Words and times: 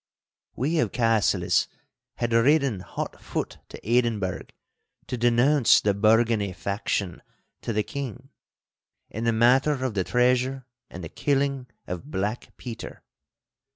We 0.55 0.79
of 0.79 0.91
Cassillis 0.91 1.67
had 2.15 2.33
ridden 2.33 2.79
hot 2.79 3.21
foot 3.21 3.59
to 3.69 3.79
Edinburgh 3.87 4.47
to 5.05 5.15
denounce 5.15 5.79
the 5.79 5.93
Bargany 5.93 6.55
faction 6.55 7.21
to 7.61 7.71
the 7.71 7.83
king, 7.83 8.29
in 9.11 9.25
the 9.25 9.31
matter 9.31 9.73
of 9.85 9.93
the 9.93 10.03
treasure 10.03 10.65
and 10.89 11.03
the 11.03 11.09
killing 11.09 11.67
of 11.85 12.09
Black 12.09 12.57
Peter. 12.57 13.03